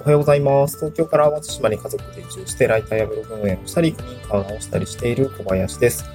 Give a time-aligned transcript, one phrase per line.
[0.00, 0.78] おはようございます。
[0.78, 6.06] 東京から淡路島に家族で移住して、ライターやブログ運営をしたり、古民家を直したりしている小林です。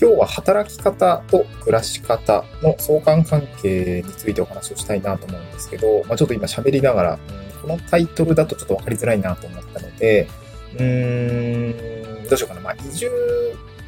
[0.00, 7.18] 今日は働き方と暮らし方の相関関係についてお話をしたいなと思うんですけど、まあ、ちょっと今喋りながら、
[7.62, 10.26] このタイトルだとちょっとわかりづらいなと思ったので、
[10.74, 12.60] うーん、どうしようかな。
[12.62, 13.08] まあ、移住、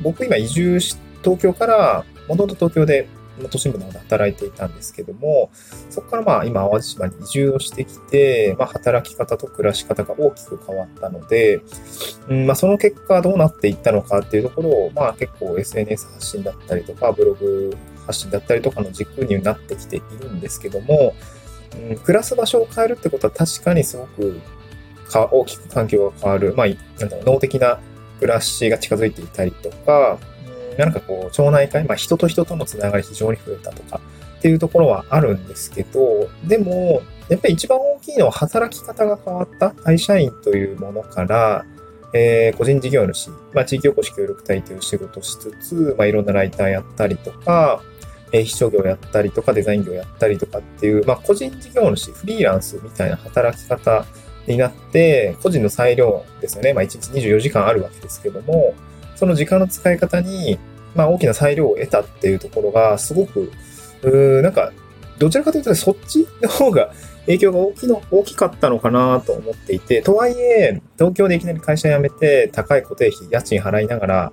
[0.03, 3.09] 僕今移住し、東京から、もともと東京で
[3.49, 5.51] 都心部の方で働いていたんですけども、
[5.91, 11.61] そこからまあ今淡路島に移住をしてきて、まあ働き方と暮らし方が大きく変わったので、
[12.29, 17.77] うんまあその結果どうなっていったのかっていうところを、まあ結構 SNS 発信だったりとか、ブログ
[18.07, 21.15] 発信だったりとかの軸になってきているんですけども、
[21.91, 24.41] うん、暮らす場所を変えるってことは確かにすごく
[25.13, 27.79] か大きく環境が変わる、まあ、なんだろう脳的な
[28.19, 30.19] 暮らしが近づいていたりとか、
[30.77, 34.01] なんかこう、町内会、まあ人と人とのつながり非常に増えたとか
[34.39, 41.65] っていうところはあるんですけど、でも、やっぱり一番大きいのは働き方が変わった会社員というものから、
[42.15, 47.83] えー、個人事業主、まあ地域おこし協力隊という仕事をしつつ、まあいろんなライターやったりとか、
[48.33, 54.05] えー、秘書業やったりとか、デザイン業やったりとかっていう、まあ個人事業主、フリーランスみたいな働き方
[54.47, 56.75] になって、個人の裁量ですよね。
[56.75, 58.75] まあ1日24時間あるわけですけども、
[59.15, 60.59] その時間の使い方に、
[60.95, 63.53] まあ、大きな裁量を得たっていうところが、すごく、
[64.03, 64.73] うーなんか、
[65.19, 66.93] どちらかというと、そっちの方が
[67.27, 74.33] 影響が大きの大きかったのかなと思っていて、とはいえ、東京でいきなり会社辞めて、高い固定費、家賃払いながら、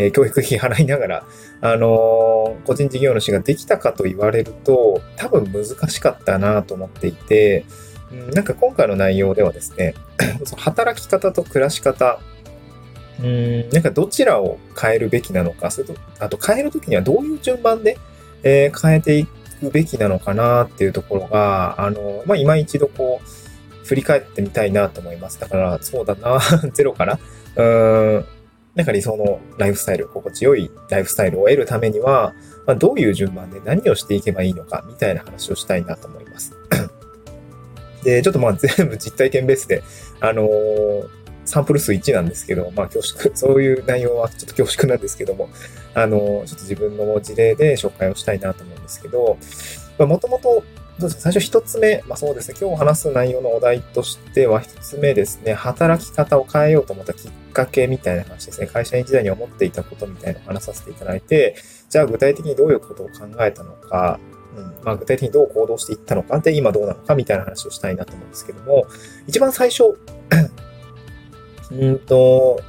[0.00, 1.26] えー、教育費払いながら、
[1.60, 7.64] あのー、個人事業主ができたかと言われると、多分難しかったなと思っていて、
[8.10, 9.94] うん、なんか今回の内容ではですね、
[10.56, 12.18] 働き方と暮らし方
[13.22, 17.96] うん、なんかどちらを変えるべきなのか、それと、あと変えるときにはどういう順番で、
[18.42, 25.38] えー、変えていくべきなのかなっていうところが、あの、まあ、今一度こう、振り返ってみたいなと思います。
[25.38, 26.40] だから、そうだな、
[26.72, 27.18] ゼロから、
[27.56, 28.24] うーん、
[28.74, 32.34] なんか理想のライフスタイル、心地よいライフスタイルを得るためには、
[32.66, 36.52] まあ、どういう順番で何をしていけばいいのか、みたいな話をしたいなと思います。
[38.02, 39.82] で、ちょっとまあ 全部実体験ベースで、
[40.20, 45.48] あのーサンプル数1なんですけど、まあ恐縮、 そういう内容はちょっと恐縮なんですけども、
[45.94, 49.36] あの、ちょっと自分の事例で紹介をしたいなと思うんですけど、
[49.98, 50.64] まあもともと、
[50.96, 61.56] どうですか、最初一つ目、まあそうですね、今日話す内容のお題としては一つ目ですね、働き方を変えようと思ったきっかけみたいな話ですね、会社員時代に思っていたことみたいなのを話させていただいて、
[61.90, 64.20] じゃあ具体的にどういうことを考えたのか、
[64.56, 64.74] うん。
[64.84, 68.86] まあ、具体的にどう行動していったのか、で、今どうなのかみたいな話をしたいなと思うんですけども、
[69.26, 69.98] 一番最初、
[71.78, 72.60] うんと、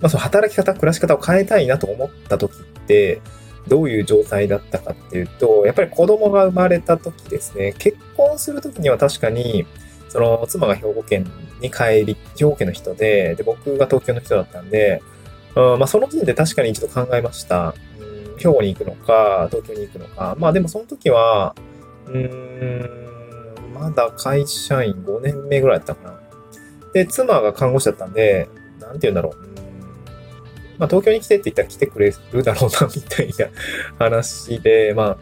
[0.00, 3.20] まあ、その働き方、暮らし方を変えたいなと思った時って、
[3.68, 9.66] どういう状態だったかっていうと、やっぱり子供が生まれた時ですね、結婚する時には確かに、
[10.08, 11.30] その妻が兵庫県
[11.60, 15.00] に帰り、兵庫県の人で、で、僕が東京の人だったんで、
[15.54, 17.74] うん、まあその時点で確かに一度考えました。
[17.98, 20.36] うん、兵庫に行くのか、東京に行くのか。
[20.38, 21.54] まあでもその時は、
[22.08, 22.90] うん、
[23.74, 26.21] まだ会社員5年目ぐらいだったかな。
[26.92, 28.48] で、妻が看護師だったんで、
[28.80, 29.52] なんて言うんだろう。
[30.78, 33.46] まあ、東京に来てって言ったら来てくれるだろうな、みたいな
[33.98, 35.16] 話で、まあ、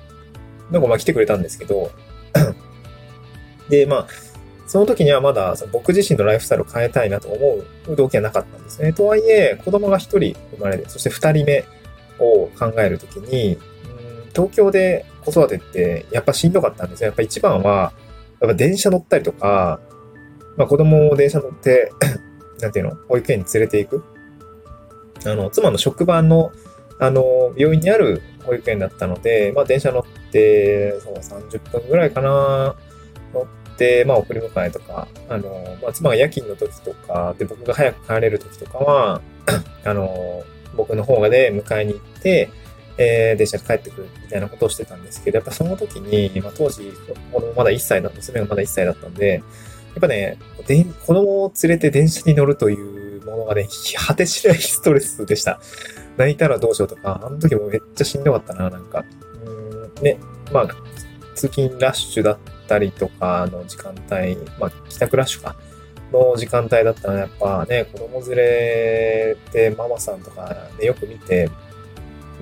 [0.72, 1.90] なんかまあ来てくれたんですけど、
[3.68, 4.06] で、まあ、
[4.66, 8.92] その時にはまだその僕自身のライフスタイルを変えたいなと思う動機はなかったんですね。
[8.92, 11.64] とはいえ、子供が一人生まれて、そして二人目
[12.20, 13.58] を考えるときに、
[14.32, 17.08] 東京で子育てってやっぱしんどかったんですよ。
[17.08, 17.92] やっぱ一番は、
[18.40, 19.80] やっぱ電車乗ったりとか、
[20.60, 21.90] まあ子供を電車乗って、
[22.60, 24.04] なんていうの、保育園に連れて行く？
[25.24, 26.52] あの、妻の職場の、
[26.98, 32.76] あの、病院にある保育園だったので、まあ電車乗って、そう、30分ぐらいかな、
[33.32, 39.22] 乗って、まあ送り迎えとか、あの、まあ妻が夜勤の時とか、で、僕が早く帰れる時とかは、
[39.84, 40.44] あの、
[40.76, 42.50] 僕の方がで迎えに行って、
[42.98, 46.92] えー、電車で帰ってくるみたいなことをしてたんですけど、やっぱその時に、まあ当時、
[47.32, 49.42] 子供まだ1歳だ、娘がまだ1歳だったんで、
[49.90, 52.74] やっぱね、で子供を連れて電車に乗るとい
[53.18, 53.68] うものがね、
[54.06, 55.60] 果てしないストレスでした。
[56.16, 59.04] 泣いたらどうしようとか、あの時もめっちゃしんどかったな、なんか。
[59.44, 60.18] うん、ね、
[60.52, 60.68] まあ、
[61.34, 62.38] 通勤ラッシュだっ
[62.68, 65.56] たりとかの時間帯、まあ、帰宅ラッシュか。
[66.12, 71.48] の時間帯だったら、やっぱね、子供連れてママさんとか、ね、よく見て、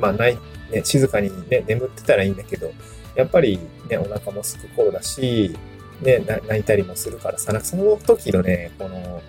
[0.00, 0.38] まあ、ない、
[0.70, 2.72] ね、静かにね、眠ってたらいいんだけど、
[3.14, 3.58] やっぱり
[3.88, 5.56] ね、お腹もすく頃だし、
[6.02, 9.22] ね、泣いたりもするからさ、なんかその時のね、この、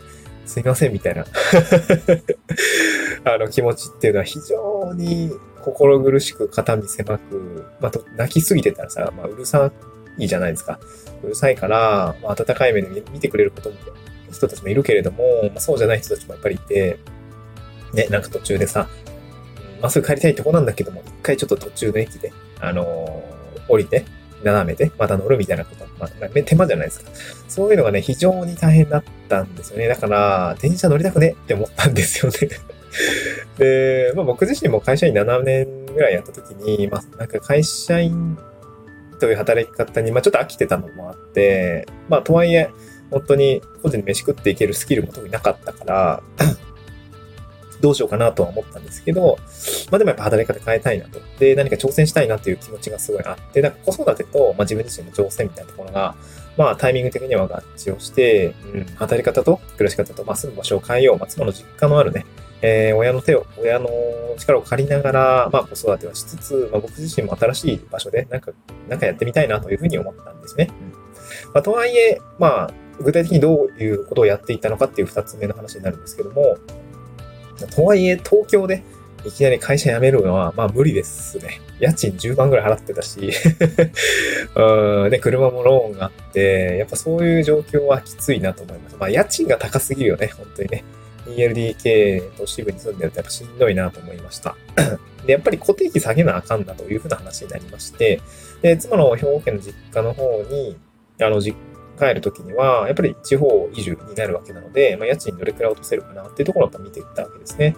[0.46, 1.26] すいませんみたいな
[3.24, 5.32] あの気持ちっていうのは非常に
[5.62, 9.72] 心苦しく肩身狭く、まあ、泣きすぎてたらさ、まあ、うるさ
[10.18, 10.80] いじゃないですか。
[11.24, 13.76] うるさいから、まあ、温かい目で見てくれることも
[14.32, 16.98] 人たちもいるけれども、まあ、そうじゃない人たちもやっぱりいて、
[17.94, 18.88] ね、なんか途中でさ、
[19.82, 24.06] まっすぐ帰りたいとこなんだけども、一回ちょっと途中の駅で、あのー、降りて、
[24.44, 25.86] 斜めて、また乗るみたいなこと。
[26.00, 27.12] まあ、手間じゃないですか。
[27.48, 29.88] そういうのがね、非常に大変だったんですよね。
[29.88, 32.50] だから、電車乗りたくねって思ったんですよね
[33.58, 38.38] で、まあ僕自身も会社員7年ぐらいやった時に、まあなんか会社員
[39.20, 42.70] という働き方に、まあちょっと飽きてたのもあって、まあとはいえ、
[43.12, 46.24] 本当に個人で飯食っていけるスキルも特になかったから
[47.82, 49.38] どうしようかなとは思ったんですけど、
[49.92, 51.20] まあでもやっぱ働き方変えたいなと。
[51.40, 56.16] で、何か挑戦したいなという気持ちがすごいあって、なんか子育てと、まあ自分自身の挑戦みたいなところが、
[56.58, 61.18] まあタイミング的には合致をして、うん、働き方と暮らし方と、まあ住む場所を変えよう。
[61.18, 62.26] まあ妻の実家のあるね、
[62.62, 63.90] えー、親の手を、親の
[64.38, 68.52] 力を借りながら、まあ子育てをしつつ、まあ僕自身も新しい場所で、なんか、
[68.88, 70.70] なんかやってみたいなというふうに思ったんですね。
[70.94, 71.10] うん
[71.54, 76.58] まあ、とはいえ、まあ、具体的にどういうことをやっていたのかっていう二つ目の話になるんですけども、
[77.68, 78.84] とはいえ、東京で
[79.26, 81.62] いきなり会社辞めるのは、まあ無理ですね。
[81.80, 83.32] 家賃10万ぐらい払ってたし
[84.56, 88.96] うんで、車もローンがあって、やっぱそういう状況はきついなと思います。
[89.00, 90.84] まあ家賃が高すぎるよね、本当にね。
[91.28, 94.56] 2LDK 都市部に住んでるとやっぱしんどいなと思いました。
[95.26, 98.22] で、やっぱり固定費下げなあかんなというふうな話になりまして、
[98.62, 100.78] で、妻の兵庫県の実家の方に、
[101.22, 101.58] あの、実
[102.00, 107.76] 帰るときには、やっぱり地方移住になるわけなので、まあ、家賃どれくらい落とせるかなっていうところをやっぱ見ていったわけですね。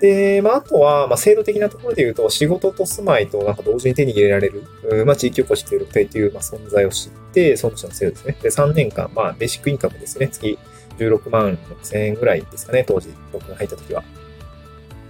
[0.00, 4.64] で、まあ、あとは、まあ、制度的なところで言うと、仕事と住まいとなんか同時に手に入れられる、
[5.04, 8.36] まあ、地域おこし協力隊という、まあ、存在を知って、その人の制度ですね。
[8.42, 10.28] で、3年間、まあ、ベーシックインカムですね。
[10.28, 10.58] 月
[10.98, 14.02] 16万6千円ぐらいですかね、当時、僕が入った時は。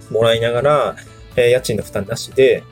[0.09, 0.95] もらいながら、
[1.37, 2.63] えー、家賃の負担なしで、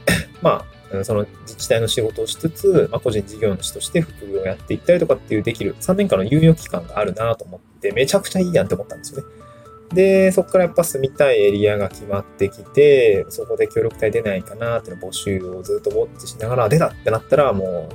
[0.41, 9.27] まあ、その自治体の仕事をしつつ、まあ、個人事業主として副業をやっていったりとかっていうできる3年間の猶予期間があるなと思って、めちゃくちゃいいやんって思ったんですよね。
[9.93, 17.89] で、そこからやっぱ住みたいエリアが決まってきて、そこで協力隊出ないかなっていう募集をずっとウォッチしながら、出たってなったらも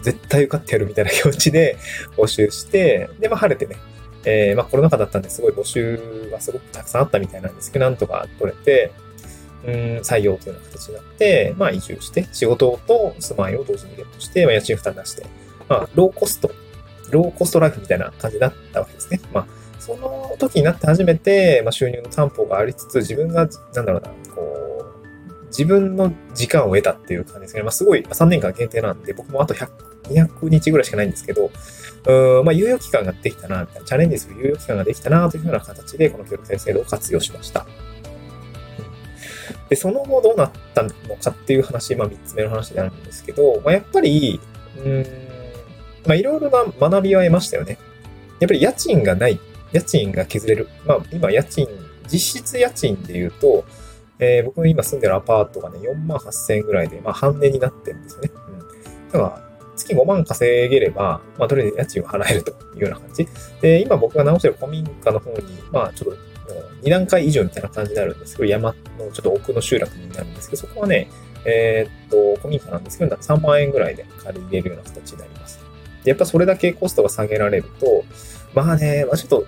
[0.00, 1.76] う、絶対受かってやるみたいな気持ちで
[2.18, 3.76] 募集して、で、まあ晴れてね、
[4.24, 8.92] えー、まあコロナ禍だったんですごい募集がすごくたくさんあったみたいなんですけど、なんとか取れて、
[9.64, 15.26] うん、採用というような形になって、まあ移住して、仕事と住まいを同時にゲットして、まあ家賃負担出して、
[15.68, 16.50] まあローコスト、
[17.10, 19.20] ローコストライフみたいな感じになったわけですね。
[19.32, 19.46] まあ
[19.78, 24.84] その時になって初めて、まあ収入の担保がありつつ、自分が、なんだろうな、こ
[25.42, 27.62] う、自分の時間を得たっていう感じですね。
[27.62, 29.68] まあすごい、3年間限定なんで、僕もあと100、
[30.04, 31.50] 200日ぐらいしかないんですけど、
[32.06, 37.66] うん、まあ猶予期間ができたな、みたいな、チャレンジする猶予期間ができたな、というふうな形で、この協力隊制度を活用しました。
[39.68, 44.40] で、その後どうなったのかっていう話、まあ3つ目の話になるんですけど、まあやっぱり、
[44.84, 45.06] うん、
[46.06, 47.78] まあいろいろな学びは得ましたよね。
[48.40, 49.40] やっぱり家賃がない、
[49.72, 50.68] 家賃が削れる。
[50.86, 51.66] まあ今家賃、
[52.10, 53.64] 実質家賃で言うと、
[54.18, 58.30] えー、僕の今住んでるアパートがね、4万8000円ぐらいで、まあ半値になってるんですよね。
[58.48, 58.58] うん。
[59.10, 63.28] だから、月5万稼げれば、まあ、とりあえず家賃を払えるというような感じ。
[63.60, 65.38] で、今僕が直してる古民家の方に、
[65.70, 66.31] まあ、ちょっと
[66.82, 71.08] 2段階以上みたいな感じになるんですけど、山のちょっと奥の集落になるんですけど、そこはね、
[71.44, 75.60] えー、っと、古民家なんですけど、3万円ぐらいで借り入れるような形になります。
[76.04, 78.04] で、やっぱそれだけコストが下げられると、
[78.54, 79.46] まあね、まあちょっと、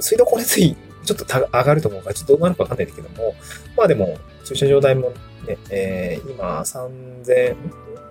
[0.00, 3.34] 水道光熱費、ちょっと上がると思うから、ちょっとどうなるかわかんないんだけども、
[3.76, 5.12] まあでも、駐車場代も
[5.46, 7.56] ね、えー、今3000、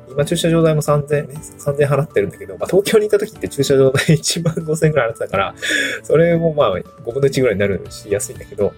[0.10, 5.56] 今駐車場代も3000、3000払ってるんだけど、まあ、東京にいた時って駐車場代1万5000円くらい払ってたから、
[6.04, 8.74] それもまあ5分の1ぐらいになるし、安いんだけど、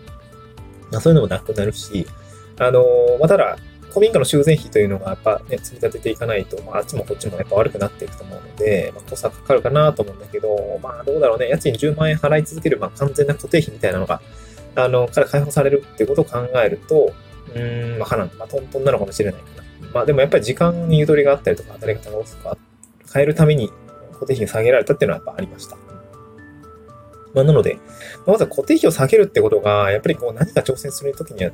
[0.91, 2.05] まあ、そういうのもなくなるし、
[2.59, 3.57] あのー、まあ、ただ、
[3.93, 11.47] 古民家の修繕費というのがやっぱね、積み立てていかないと、まあ、あっちもこっちもやっぱ悪くなっていくと思うので、まあ、コストかかるかなと思うんだけど、まあ、どうだろうね。
[11.47, 14.19] 家賃10万円払い続ける、まあ、完全な固定費みたいなのが、
[14.75, 17.13] あの、から解放されるっていうことを考えると、
[17.55, 19.63] うん、まあ、かな、まあ、トントンなのかもしれないかな。
[19.93, 22.57] まあでもやっぱり時間にゆとりがあったりとか、働き方が大きく
[23.13, 23.71] 変えるために
[24.13, 25.77] 固定費が下げられたっていうのはやっぱありました。
[27.33, 27.79] まあ、なので、
[28.27, 31.51] まずは固定費を下げるってことが、やっぱりこう何か挑戦するときには、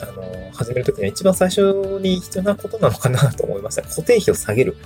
[0.00, 3.82] あの、始めるときには一番最初に必要なことなのかなと思いました。
[3.82, 4.76] 固定費を下げる。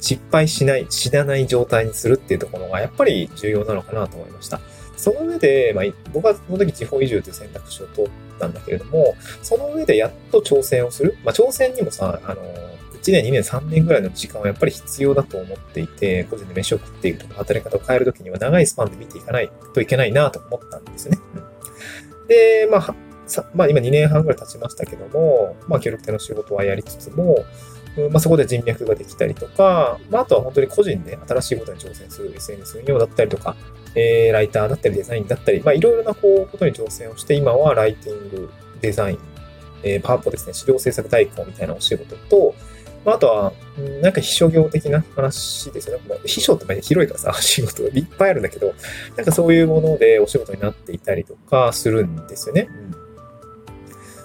[0.00, 4.60] 失敗しない、死なない状態にするっていうところがやっぱり重要なのかなと思いました。
[4.96, 11.16] その上で、まあ、僕はその時地方移住という選択肢を取ったんだけれども、その上でやっと挑戦をする。
[11.24, 12.42] まあ、挑戦にもさ、あの、
[13.02, 21.18] 1年、2年、3年ぐらいの時間はやっぱり必要だと思っていて、個人で飯を食っていくとか、働き方を変えるときには長いスパンで見ていかないといけないなと思ったんですね。
[22.28, 22.94] で、まあ、
[23.54, 27.44] まあ、今2年半ぐらい経ちましたけども、まあ、協力隊の仕事はやりつつも、
[28.10, 33.56] まあ、そこで人脈ができたりとか、まあ、あとは本当に個人で新しいことに挑戦する SNS 運用だったりとか、
[33.94, 39.18] えー、ライターだったりデザインだったり、まあ、いろいろなこうことに挑戦をして、今はライティング、デザイン、
[39.82, 42.54] えー、パワポですね、資料制作代行みたいなお仕事と、
[43.04, 43.52] まあ、あとは、
[44.02, 46.18] なんか秘書業的な話ですよね。
[46.26, 48.74] 秘書って広いからさ、 仕事がいっぱいあるんだけど、
[49.16, 52.68] なんかそういうものでお仕事になっていたりとかするんですよね。
[52.68, 53.00] うん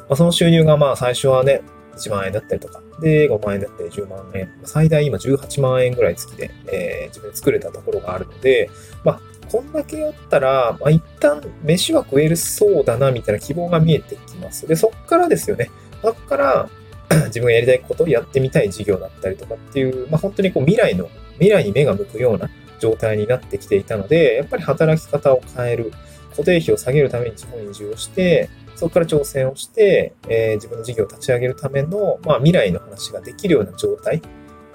[0.08, 1.62] まあ、その収入がまあ最初はね、
[1.98, 8.70] 1万円だったりとか、で、5万円だったり10万円、最大今18万円ぐらい月で、えー、自分で作れたところがあるので、
[9.04, 14.68] まあ、こんだけやったら、まあ、一旦飯は食えるそうだな、みたいな希望が見えてきます。
[14.68, 15.70] で、そっからですよね。
[16.02, 16.70] そっから、
[17.28, 22.50] 自分がやりたいことをやってみたい事業だったりとかっていう、まあ、本当にこう未来の、未来に目が向くような
[22.80, 25.92] 状態になってきていたので、やっぱり働き方を変える、
[26.32, 34.22] 固定費を下げるために地方に移住をして、そこから挑戦をして、えー、自分の事業を立ち上げるための、まあ、未来の話ができるような状態っ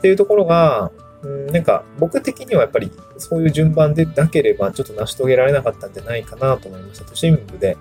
[0.00, 0.90] ていうところが、
[1.22, 7.04] うん、なんか僕的にはやっぱりそういう順番でなければちょっと成し遂げられなかったんじゃないかなと思いました。
[7.04, 7.76] 都心部で、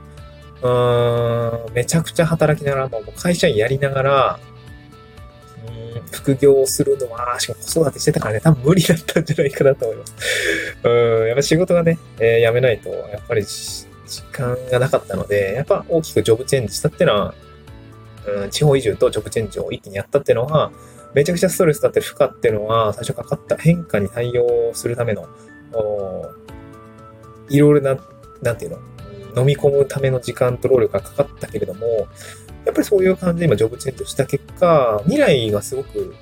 [0.61, 4.39] うーん、めちゃくちゃ働きながら、もう会社員やりながら、
[5.67, 10.13] うん、副業をするのは、しかも子育てしてたからね、多分無理だったんじゃないかなと思います。
[10.83, 13.87] うん、やっぱ仕事がね、えー、辞めないと、やっぱり時
[14.31, 17.33] 間がなかったので、やっぱ大きくジョブチェンジしたってのは、
[18.27, 20.71] うん、地方移住とジョブチェンジを一気にやったっていうのは、
[21.13, 25.27] めちゃくちゃストレスだったり負荷っていうのは、最初かかった変化に対応するための、
[27.49, 27.97] いろいろな、
[28.41, 32.07] なんていうの、飲み込むための時間と労力がかかったけれども、
[32.65, 36.13] やっぱりそういう感じで今ジョブチェンジをした結果、未来がすごく、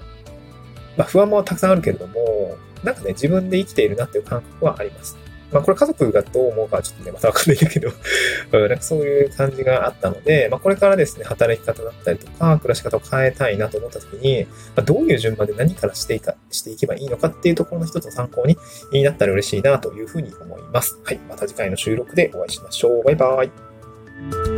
[0.96, 5.18] まあ不安もたくさんあるけれども、なんかね、自分で生きているなっていう感覚はあります。
[5.52, 7.90] まあこれ家族がどう思うかはちょっとね、またわかんないんだけど
[8.52, 18.46] なんかそういう感じがあったので、まあこれからですね、働き方だったりとか、暮らし方を変えたいなと思った時に、まあ、どういう順番で何からしていか、していけばいいのかっていうところの一つの参考
[18.92, 21.00] になったら嬉しいなというふうに思います。
[21.04, 21.20] はい。
[21.30, 23.04] また次回の収録でお会いしましょう。
[23.04, 24.57] バイバイ。